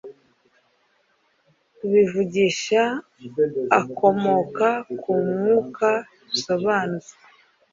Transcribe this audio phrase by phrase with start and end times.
[1.77, 2.81] tubivugisha
[3.79, 4.67] akomoka
[4.99, 5.89] ku Mwuka
[6.29, 7.13] dusobanuza